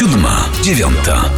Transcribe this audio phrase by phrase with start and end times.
[0.00, 1.30] Siódma, dziewiąta.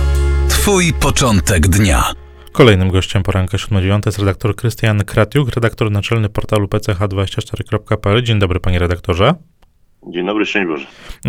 [0.49, 2.12] Twój początek dnia.
[2.52, 8.22] Kolejnym gościem poranka 7.9 jest redaktor Krystian Kratiuk, redaktor naczelny portalu pch24.pl.
[8.22, 9.35] Dzień dobry, panie redaktorze.
[10.07, 10.87] Dzień dobry, szczęść Boże.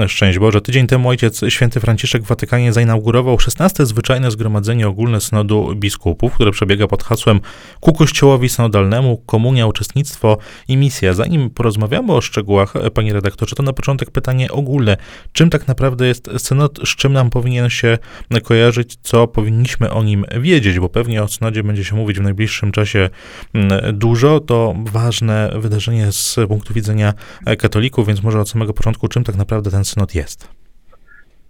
[0.07, 0.62] Szczęść Boże.
[0.62, 3.85] Tydzień temu ojciec święty Franciszek w Watykanie zainaugurował 16.
[3.85, 7.40] zwyczajne zgromadzenie ogólne synodu biskupów, które przebiega pod hasłem
[7.79, 10.37] ku kościołowi synodalnemu, komunia, uczestnictwo
[10.67, 11.13] i misja.
[11.13, 14.97] Zanim porozmawiamy o szczegółach, panie redaktorze, to na początek pytanie ogólne.
[15.33, 17.98] Czym tak naprawdę jest synod, z czym nam powinien się
[18.44, 22.71] kojarzyć, co powinniśmy o nim wiedzieć, bo pewnie o synodzie będzie się mówić w najbliższym
[22.71, 23.10] czasie
[23.54, 24.40] mm, dużo.
[24.40, 27.13] To ważne wydarzenie z punktu widzenia
[27.58, 30.48] katolików, więc może od samego samego początku, czym tak naprawdę ten synod jest.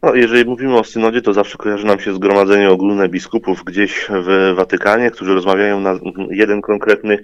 [0.03, 4.53] No, jeżeli mówimy o synodzie, to zawsze kojarzy nam się zgromadzenie ogólne biskupów gdzieś w
[4.55, 7.19] Watykanie, którzy rozmawiają na jeden konkretny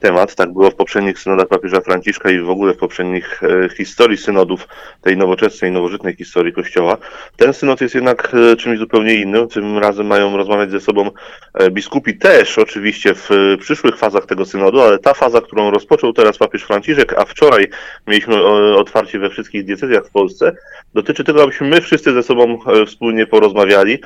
[0.00, 0.34] temat.
[0.34, 4.68] Tak było w poprzednich synodach papieża Franciszka i w ogóle w poprzednich e, historii synodów
[5.00, 6.96] tej nowoczesnej, nowożytnej historii Kościoła.
[7.36, 9.48] Ten synod jest jednak e, czymś zupełnie innym.
[9.48, 11.10] Tym razem mają rozmawiać ze sobą
[11.54, 13.28] e, biskupi też oczywiście w
[13.60, 17.68] przyszłych fazach tego synodu, ale ta faza, którą rozpoczął teraz papież Franciszek, a wczoraj
[18.06, 18.44] mieliśmy
[18.76, 20.52] otwarcie we wszystkich diecezjach w Polsce,
[20.94, 23.98] dotyczy tego, abyśmy my wszyscy ze sobą wspólnie porozmawiali.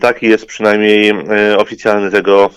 [0.00, 1.12] Taki jest przynajmniej
[1.56, 2.50] oficjalny tego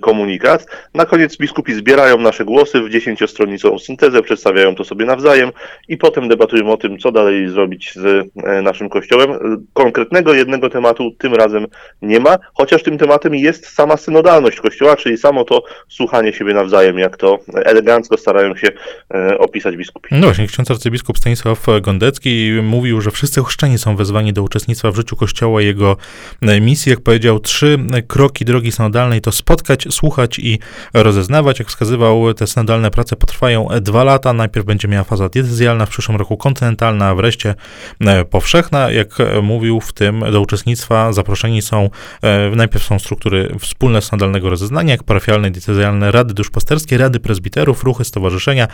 [0.00, 0.66] komunikat.
[0.94, 5.50] Na koniec biskupi zbierają nasze głosy w dziesięciostronicową syntezę, przedstawiają to sobie nawzajem
[5.88, 9.30] i potem debatują o tym, co dalej zrobić z e, naszym kościołem.
[9.72, 11.66] Konkretnego jednego tematu tym razem
[12.02, 16.98] nie ma, chociaż tym tematem jest sama synodalność kościoła, czyli samo to słuchanie siebie nawzajem,
[16.98, 18.68] jak to elegancko starają się
[19.14, 20.08] e, opisać biskupi.
[20.12, 24.96] No właśnie, ksiądz arcybiskup Stanisław Gondecki mówił, że wszyscy chrzczeni są wezwani do uczestnictwa w
[24.96, 25.96] życiu kościoła i jego
[26.40, 26.90] e, misji.
[26.90, 30.58] Jak powiedział, trzy kroki drogi synodalnej to spotkać, słuchać i
[30.94, 34.32] rozeznawać, jak wskazywał te synodalne prace potrwają dwa lata.
[34.32, 37.54] Najpierw będzie miała faza decyzjalna, w przyszłym roku kontynentalna, a wreszcie
[38.00, 38.90] e, powszechna.
[38.90, 41.90] Jak mówił, w tym do uczestnictwa zaproszeni są,
[42.22, 48.04] e, najpierw są struktury wspólne synodalnego rozeznania, jak parafialne, decyzjalne rady duszpasterskie, rady prezbiterów, ruchy,
[48.04, 48.68] stowarzyszenia,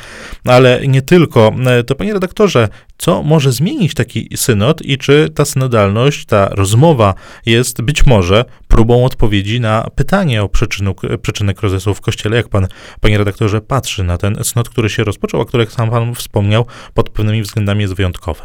[0.44, 1.52] ale nie tylko.
[1.66, 2.68] E, to panie redaktorze,
[2.98, 7.14] co może zmienić taki synod i czy ta synodalność, ta rozmowa
[7.46, 12.66] jest być może próbą odpowiedzi na pytanie o przyczynu, przyczynę kryzysu w Kościele, jak pan,
[13.00, 16.66] panie redaktorze, patrzy na ten synod, który się rozpoczął, a który, jak sam pan wspomniał,
[16.94, 18.42] pod pewnymi względami jest wyjątkowy.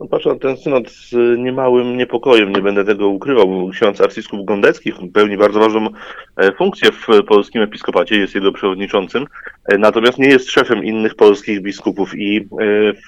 [0.00, 3.68] No patrzę na ten synod z niemałym niepokojem, nie będę tego ukrywał.
[3.72, 5.88] Ksiądz arcybiskup Gondecki pełni bardzo ważną
[6.36, 9.26] e, funkcję w polskim episkopacie, jest jego przewodniczącym,
[9.78, 12.42] natomiast nie jest szefem innych polskich biskupów i e,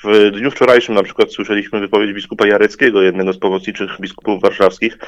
[0.05, 4.99] w dniu wczorajszym na przykład słyszeliśmy wypowiedź biskupa Jareckiego, jednego z pomocniczych biskupów warszawskich,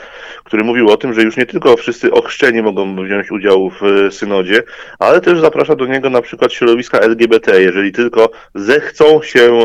[0.44, 4.62] który mówił o tym, że już nie tylko wszyscy ochrzczeni mogą wziąć udział w synodzie,
[4.98, 9.60] ale też zaprasza do niego na przykład środowiska LGBT, jeżeli tylko zechcą się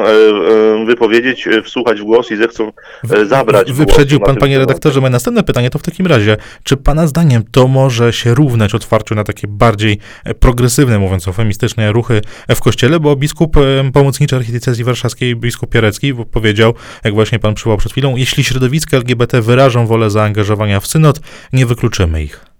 [0.86, 2.72] wypowiedzieć, wsłuchać w głos i zechcą
[3.12, 3.74] e, zabrać.
[3.74, 7.68] Wyprzedził pan, panie redaktorze, moje następne pytanie to w takim razie, czy pana zdaniem to
[7.68, 11.28] może się równać otwarciu na takie bardziej e, progresywne, mówiąc
[11.74, 12.22] eufemistycznie, ruchy
[12.56, 13.56] w kościele, bo biskup
[13.94, 16.74] pomocniczy archidiecezji warszawskiej, biskup Pierecki powiedział,
[17.04, 21.20] jak właśnie pan przywołał przed chwilą, jeśli środowiska LGBT wyrażą wolę zaangażowania w synod,
[21.54, 22.53] nie wykluczymy ich.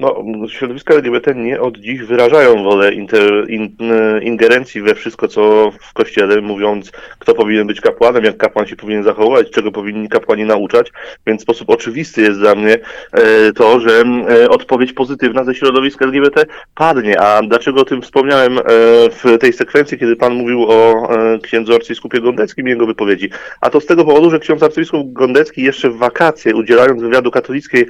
[0.00, 3.76] No, środowiska LGBT nie od dziś wyrażają wolę inter, in,
[4.22, 9.02] ingerencji we wszystko, co w kościele, mówiąc, kto powinien być kapłanem, jak kapłan się powinien
[9.02, 10.92] zachowywać, czego powinni kapłani nauczać,
[11.26, 12.78] więc w sposób oczywisty jest dla mnie
[13.12, 17.20] e, to, że e, odpowiedź pozytywna ze środowiska LGBT padnie.
[17.20, 18.62] A dlaczego o tym wspomniałem e,
[19.10, 21.08] w tej sekwencji, kiedy pan mówił o
[21.42, 23.30] księdzu arcybiskupie Gondeckim i jego wypowiedzi?
[23.60, 27.86] A to z tego powodu, że ksiądz arcybiskup Gondecki jeszcze w wakacje, udzielając wywiadu katolickiej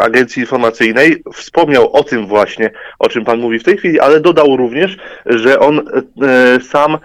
[0.00, 4.56] agencji informacyjnej, wspomniał o tym właśnie, o czym Pan mówi w tej chwili, ale dodał
[4.56, 4.96] również,
[5.26, 5.80] że on
[6.22, 6.98] e, sam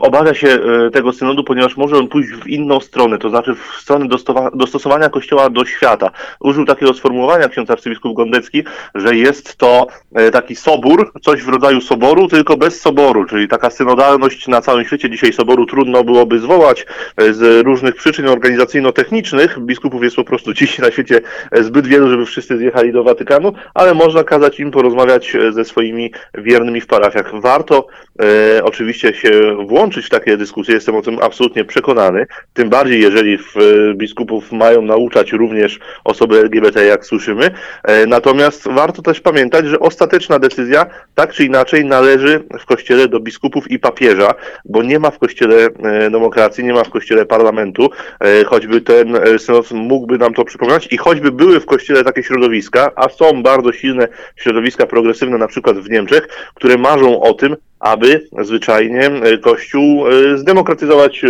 [0.00, 3.80] obawia się e, tego synodu, ponieważ może on pójść w inną stronę, to znaczy w
[3.80, 4.06] stronę
[4.54, 6.10] dostosowania Kościoła do świata.
[6.40, 11.80] Użył takiego sformułowania ksiądz arcybiskup Gondecki, że jest to e, taki sobór, coś w rodzaju
[11.80, 15.10] soboru, tylko bez soboru, czyli taka synodalność na całym świecie.
[15.10, 19.58] Dzisiaj soboru trudno byłoby zwołać e, z różnych przyczyn organizacyjno-technicznych.
[19.58, 21.20] Biskupów jest po prostu dziś na świecie
[21.52, 26.80] zbyt wielu, żeby wszyscy zjechali do Watykanu, ale można kazać im porozmawiać ze swoimi wiernymi
[26.80, 27.40] w parafiach.
[27.40, 27.86] Warto
[28.22, 32.26] e, oczywiście się włączyć w takie dyskusje, jestem o tym absolutnie przekonany.
[32.54, 37.50] Tym bardziej, jeżeli w e, biskupów mają nauczać również osoby LGBT, jak słyszymy.
[37.84, 43.20] E, natomiast warto też pamiętać, że ostateczna decyzja tak czy inaczej należy w kościele do
[43.20, 47.90] biskupów i papieża, bo nie ma w kościele e, demokracji, nie ma w kościele parlamentu,
[48.46, 53.08] choćby ten synod mógłby nam to przypominać i choćby były w kościele takie środowiska, a
[53.08, 59.10] są bardzo silne środowiska progresywne, na przykład w Niemczech, które marzą o tym, aby zwyczajnie
[59.40, 60.04] Kościół
[60.36, 61.22] zdemokratyzować,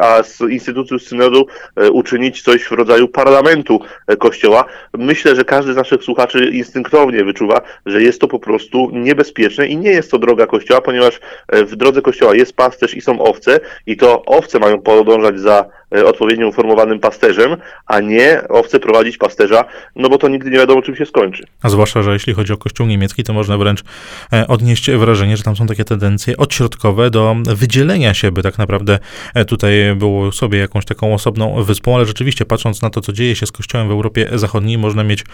[0.00, 1.46] a z instytucji synodu
[1.92, 3.80] uczynić coś w rodzaju parlamentu
[4.18, 4.64] Kościoła.
[4.98, 9.76] Myślę, że każdy z naszych słuchaczy instynktownie wyczuwa, że jest to po prostu niebezpieczne i
[9.76, 11.20] nie jest to droga Kościoła, ponieważ
[11.52, 15.85] w drodze Kościoła jest pasterz i są owce i to owce mają podążać za E,
[15.90, 17.56] odpowiednio uformowanym pasterzem,
[17.86, 19.64] a nie owce prowadzić pasterza,
[19.96, 21.44] no bo to nigdy nie wiadomo, czym się skończy.
[21.62, 23.84] A zwłaszcza, że jeśli chodzi o kościół niemiecki, to można wręcz
[24.32, 28.98] e, odnieść wrażenie, że tam są takie tendencje odśrodkowe do wydzielenia się, by tak naprawdę
[29.34, 33.36] e, tutaj było sobie jakąś taką osobną wyspą, ale rzeczywiście patrząc na to, co dzieje
[33.36, 35.24] się z kościołem w Europie Zachodniej, można mieć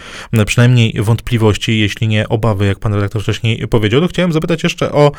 [0.47, 4.01] przynajmniej wątpliwości, jeśli nie obawy, jak pan redaktor wcześniej powiedział.
[4.01, 5.13] To chciałem zapytać jeszcze o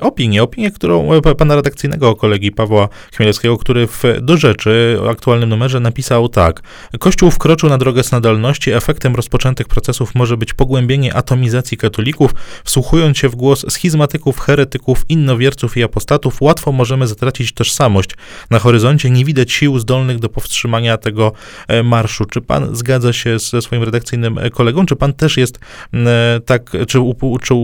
[0.00, 1.08] opinię, opinię, którą
[1.38, 6.62] pana redakcyjnego kolegi Pawła Chmielewskiego, który w do rzeczy przy aktualnym numerze napisał tak.
[6.98, 8.72] Kościół wkroczył na drogę synodalności.
[8.72, 12.34] Efektem rozpoczętych procesów może być pogłębienie atomizacji katolików.
[12.64, 18.10] Wsłuchując się w głos schizmatyków, heretyków, innowierców i apostatów, łatwo możemy zatracić tożsamość.
[18.50, 21.32] Na horyzoncie nie widać sił zdolnych do powstrzymania tego
[21.68, 22.24] e, marszu.
[22.24, 24.86] Czy pan zgadza się ze swoim redakcyjnym kolegą?
[24.86, 25.58] Czy pan też jest
[25.94, 26.98] e, tak, czy,
[27.42, 27.54] czy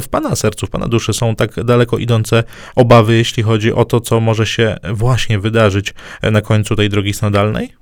[0.00, 2.44] w Pana sercu, w Pana duszy są tak daleko idące
[2.74, 7.81] obawy, jeśli chodzi o to, co może się właśnie wydarzyć na końcu tej drogi snodalnej?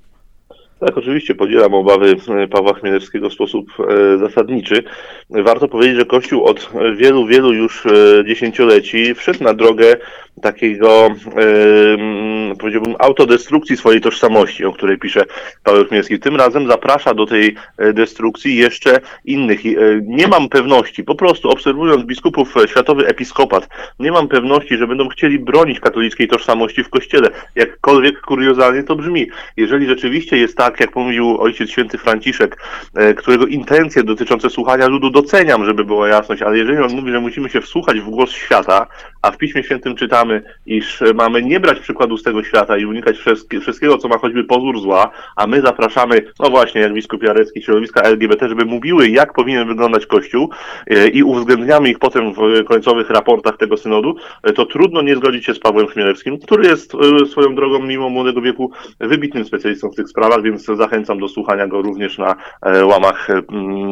[0.85, 2.15] Tak, oczywiście podzielam obawy
[2.51, 4.83] Pawła Chmielewskiego w sposób e, zasadniczy.
[5.29, 7.89] Warto powiedzieć, że Kościół od wielu, wielu już e,
[8.25, 9.97] dziesięcioleci wszedł na drogę
[10.41, 15.23] takiego, yy, powiedziałbym, autodestrukcji swojej tożsamości, o której pisze
[15.63, 16.19] Paweł Chmielski.
[16.19, 19.61] Tym razem zaprasza do tej e, destrukcji jeszcze innych.
[20.03, 23.69] Nie mam pewności, po prostu obserwując biskupów e, Światowy Episkopat,
[23.99, 27.29] nie mam pewności, że będą chcieli bronić katolickiej tożsamości w Kościele.
[27.55, 29.27] Jakkolwiek kuriozalnie to brzmi.
[29.57, 32.57] Jeżeli rzeczywiście jest tak, jak mówił Ojciec Święty Franciszek,
[32.95, 37.19] yy, którego intencje dotyczące słuchania ludu doceniam, żeby była jasność, ale jeżeli on mówi, że
[37.19, 38.87] musimy się wsłuchać w głos świata,
[39.21, 43.17] a w Piśmie Świętym czytamy, iż mamy nie brać przykładu z tego świata i unikać
[43.61, 48.01] wszystkiego, co ma choćby pozór zła, a my zapraszamy, no właśnie, jak biskup Jarecki, środowiska
[48.01, 50.49] LGBT, żeby mówiły, jak powinien wyglądać Kościół
[50.87, 55.45] e, i uwzględniamy ich potem w końcowych raportach tego synodu, e, to trudno nie zgodzić
[55.45, 59.95] się z Pawłem Chmielewskim, który jest e, swoją drogą, mimo młodego wieku, wybitnym specjalistą w
[59.95, 62.35] tych sprawach, więc zachęcam do słuchania go również na
[62.83, 63.27] łamach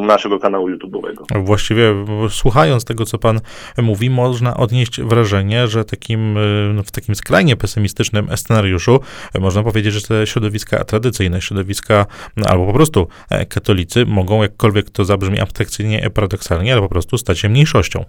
[0.06, 1.44] naszego kanału YouTube'owego.
[1.44, 1.94] Właściwie
[2.28, 3.40] słuchając tego, co pan
[3.78, 9.00] mówi, można odnieść wrażenie, że takim y, no, w takim skrajnie pesymistycznym scenariuszu
[9.40, 12.06] można powiedzieć, że te środowiska tradycyjne, środowiska
[12.36, 17.18] no, albo po prostu e, katolicy mogą, jakkolwiek to zabrzmi abstrakcyjnie, paradoksalnie, ale po prostu
[17.18, 18.04] stać się mniejszością.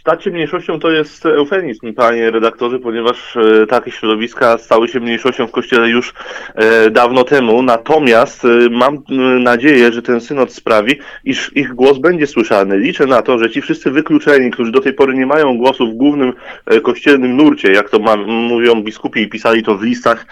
[0.00, 5.46] Stać się mniejszością to jest eufemizm, panie redaktorze, ponieważ e, takie środowiska stały się mniejszością
[5.46, 6.14] w kościele już
[6.54, 7.62] e, dawno temu.
[7.62, 9.02] Natomiast e, mam
[9.40, 12.78] nadzieję, że ten synod sprawi, iż ich głos będzie słyszany.
[12.78, 15.94] Liczę na to, że ci wszyscy wykluczeni, którzy do tej pory nie mają głosu w
[15.94, 16.32] głównym
[16.82, 20.26] kościelnym nurcie, jak to mówią biskupi i pisali to w listach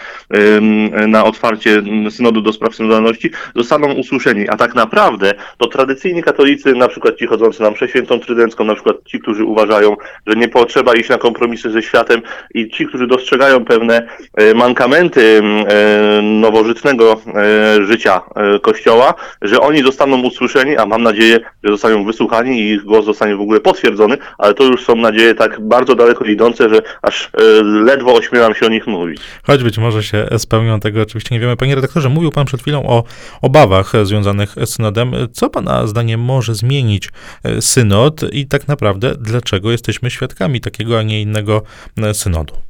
[1.07, 4.49] na otwarcie synodu do spraw synodalności, zostaną usłyszeni.
[4.49, 8.73] A tak naprawdę to tradycyjni katolicy, na przykład ci chodzący na mszę świętą trydencką, na
[8.73, 9.95] przykład ci, którzy uważają,
[10.27, 12.21] że nie potrzeba iść na kompromisy ze światem
[12.53, 18.21] i ci, którzy dostrzegają pewne e, mankamenty e, nowożytnego e, życia
[18.61, 23.35] Kościoła, że oni zostaną usłyszeni, a mam nadzieję, że zostaną wysłuchani i ich głos zostanie
[23.35, 27.31] w ogóle potwierdzony, ale to już są nadzieje tak bardzo daleko idące, że aż
[27.63, 29.21] ledwo ośmielam się o nich mówić.
[29.43, 31.57] Choć być może się spełnią, tego oczywiście nie wiemy.
[31.57, 33.03] Panie redaktorze, mówił pan przed chwilą o
[33.41, 35.11] obawach związanych z synodem.
[35.33, 37.09] Co pana zdaniem może zmienić
[37.59, 41.63] synod i tak naprawdę dlaczego jesteśmy świadkami takiego, a nie innego
[41.97, 42.64] e, synodu.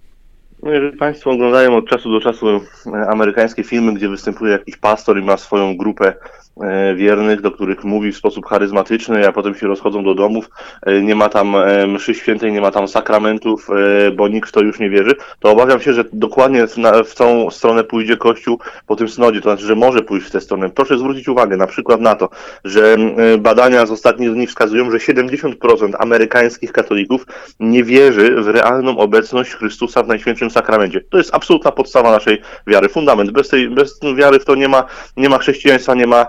[0.65, 2.61] No jeżeli Państwo oglądają od czasu do czasu e,
[3.09, 6.13] amerykańskie filmy, gdzie występuje jakiś pastor i ma swoją grupę
[6.61, 10.49] E, wiernych, do których mówi w sposób charyzmatyczny, a potem się rozchodzą do domów,
[10.81, 11.55] e, nie ma tam
[11.87, 13.67] mszy świętej, nie ma tam sakramentów,
[14.15, 16.67] bo nikt w to już nie wierzy, to obawiam się, że dokładnie
[17.05, 20.41] w tą stronę pójdzie Kościół po tym synodzie, to znaczy, że może pójść w tę
[20.41, 20.69] stronę.
[20.69, 22.29] Proszę zwrócić uwagę na przykład na to,
[22.63, 22.97] że
[23.39, 27.25] badania z ostatnich dni wskazują, że 70% amerykańskich katolików
[27.59, 31.01] nie wierzy w realną obecność Chrystusa w Najświętszym Sakramencie.
[31.01, 33.31] To jest absolutna podstawa naszej wiary, fundament.
[33.31, 34.83] Bez tej bez wiary w to nie ma,
[35.17, 36.27] nie ma chrześcijaństwa, nie ma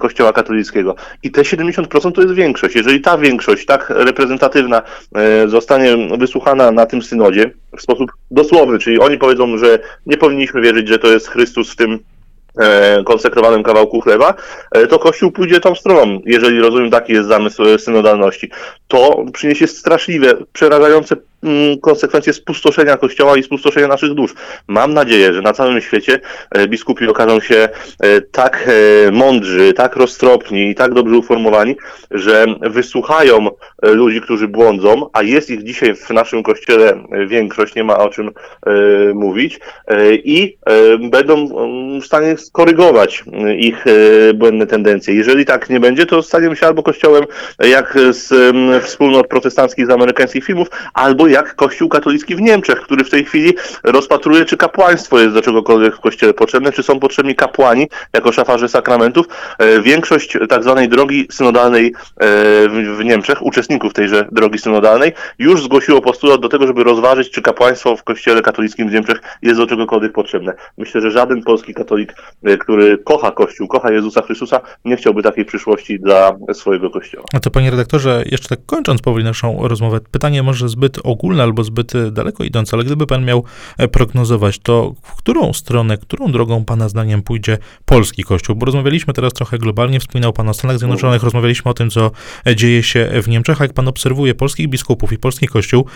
[0.00, 0.94] Kościoła katolickiego.
[1.22, 2.76] I te 70% to jest większość.
[2.76, 4.82] Jeżeli ta większość tak reprezentatywna
[5.14, 10.60] e, zostanie wysłuchana na tym synodzie w sposób dosłowny, czyli oni powiedzą, że nie powinniśmy
[10.60, 11.98] wierzyć, że to jest Chrystus w tym
[12.58, 14.34] e, konsekrowanym kawałku chleba,
[14.72, 18.50] e, to Kościół pójdzie tą stroną, jeżeli rozumiem taki jest zamysł synodalności.
[18.88, 21.16] To przyniesie straszliwe, przerażające
[21.80, 24.34] konsekwencje spustoszenia Kościoła i spustoszenia naszych dusz.
[24.68, 26.20] Mam nadzieję, że na całym świecie
[26.50, 27.68] e, biskupi okażą się
[28.00, 31.76] e, tak e, mądrzy, tak roztropni i tak dobrze uformowani,
[32.10, 33.48] że wysłuchają
[33.82, 38.30] ludzi, którzy błądzą, a jest ich dzisiaj w naszym kościele większość, nie ma o czym
[39.14, 39.60] mówić,
[40.12, 40.56] i
[41.10, 43.24] będą mm, w stanie skorygować
[43.56, 43.84] ich
[44.34, 45.14] błędne tendencje.
[45.14, 47.24] Jeżeli tak nie będzie, to staniemy się albo kościołem
[47.58, 53.10] jak z wspólnot protestanckich z amerykańskich filmów, albo jak Kościół katolicki w Niemczech, który w
[53.10, 57.88] tej chwili rozpatruje, czy kapłaństwo jest do czegokolwiek w Kościele potrzebne, czy są potrzebni kapłani
[58.12, 59.26] jako szafarze sakramentów.
[59.58, 61.92] E, większość tak zwanej drogi synodalnej e,
[62.68, 67.96] w Niemczech, uczestników tejże drogi synodalnej, już zgłosiło postulat do tego, żeby rozważyć, czy kapłaństwo
[67.96, 70.52] w Kościele katolickim w Niemczech jest do czegokolwiek potrzebne.
[70.78, 75.44] Myślę, że żaden polski katolik, e, który kocha Kościół, kocha Jezusa Chrystusa, nie chciałby takiej
[75.44, 77.24] przyszłości dla swojego Kościoła.
[77.34, 81.64] A to panie redaktorze, jeszcze tak kończąc powoli naszą rozmowę, pytanie może zbyt ogólne albo
[81.64, 83.44] zbyt daleko idące, ale gdyby pan miał
[83.92, 88.56] prognozować, to w którą stronę, którą drogą pana zdaniem pójdzie polski Kościół?
[88.56, 92.10] Bo rozmawialiśmy teraz trochę globalnie, wspominał pan o Stanach Zjednoczonych, rozmawialiśmy o tym, co
[92.56, 95.86] dzieje się w Niemczech, a jak pan obserwuje polskich biskupów i polski Kościół,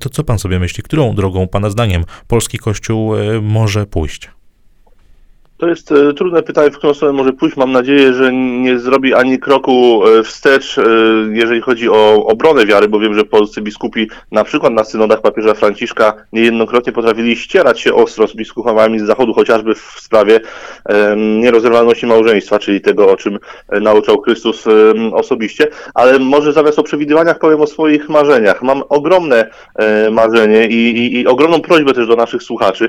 [0.00, 4.30] to co pan sobie myśli, którą drogą pana zdaniem polski Kościół e, może pójść?
[5.64, 7.56] To jest e, trudne pytanie, w którą stronę może pójść.
[7.56, 10.82] Mam nadzieję, że nie zrobi ani kroku e, wstecz, e,
[11.32, 15.54] jeżeli chodzi o obronę wiary, bo wiem, że polscy biskupi, na przykład na synodach papieża
[15.54, 20.40] Franciszka, niejednokrotnie potrafili ścierać się ostro z biskupami z Zachodu, chociażby w sprawie
[21.16, 23.38] nierozerwalności małżeństwa, czyli tego, o czym
[23.80, 24.64] nauczał Chrystus
[25.12, 25.66] osobiście.
[25.94, 28.62] Ale może zamiast o przewidywaniach powiem o swoich marzeniach.
[28.62, 29.50] Mam ogromne
[30.10, 32.88] marzenie i, i, i ogromną prośbę też do naszych słuchaczy,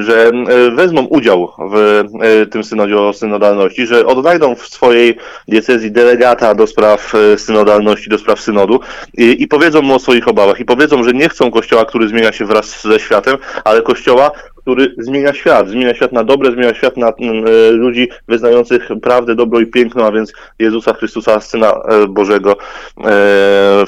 [0.00, 0.30] że
[0.72, 2.07] wezmą udział w
[2.50, 5.16] tym synodzie o synodalności, że odnajdą w swojej
[5.48, 8.80] diecezji delegata do spraw e, synodalności, do spraw synodu
[9.18, 12.32] i, i powiedzą mu o swoich obawach i powiedzą, że nie chcą kościoła, który zmienia
[12.32, 16.96] się wraz ze światem, ale kościoła, który zmienia świat, zmienia świat na dobre, zmienia świat
[16.96, 22.06] na mm, e, ludzi wyznających prawdę, dobro i piękno, a więc Jezusa Chrystusa, Syna e,
[22.08, 22.56] Bożego,
[23.04, 23.84] e,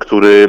[0.00, 0.46] który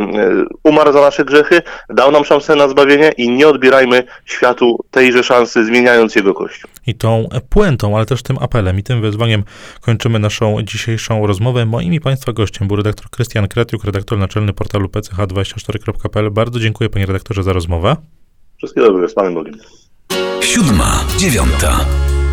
[0.63, 5.65] umarł za nasze grzechy, dał nam szansę na zbawienie i nie odbierajmy światu tejże szansy,
[5.65, 6.69] zmieniając jego Kościół.
[6.87, 9.43] I tą puentą, ale też tym apelem i tym wezwaniem
[9.81, 11.65] kończymy naszą dzisiejszą rozmowę.
[11.65, 16.31] Moim i Państwa gościem był redaktor Krystian Kretiuk, redaktor naczelny portalu pch24.pl.
[16.31, 17.95] Bardzo dziękuję Panie redaktorze za rozmowę.
[18.63, 19.53] Wszystkiego dobrego, z Panem Bogiem.
[20.41, 21.85] Siódma, dziewiąta.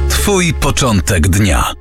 [0.08, 1.72] Twój początek dnia.